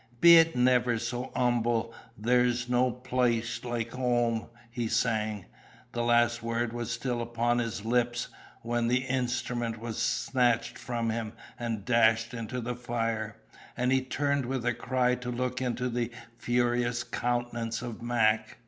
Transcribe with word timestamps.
"Be 0.19 0.37
it 0.37 0.55
never 0.55 0.97
so 0.97 1.31
'umble, 1.35 1.93
there's 2.17 2.67
no 2.67 2.89
plyce 2.89 3.63
like 3.63 3.95
'ome," 3.95 4.47
he 4.71 4.87
sang. 4.87 5.45
The 5.91 6.01
last 6.01 6.41
word 6.41 6.73
was 6.73 6.89
still 6.89 7.21
upon 7.21 7.59
his 7.59 7.85
lips, 7.85 8.29
when 8.63 8.87
the 8.87 9.05
instrument 9.05 9.77
was 9.79 10.01
snatched 10.01 10.79
from 10.79 11.11
him 11.11 11.33
and 11.59 11.85
dashed 11.85 12.33
into 12.33 12.59
the 12.61 12.73
fire; 12.75 13.35
and 13.77 13.91
he 13.91 14.01
turned 14.01 14.47
with 14.47 14.65
a 14.65 14.73
cry 14.73 15.13
to 15.13 15.29
look 15.29 15.61
into 15.61 15.87
the 15.87 16.09
furious 16.35 17.03
countenance 17.03 17.83
of 17.83 18.01
Mac. 18.01 18.57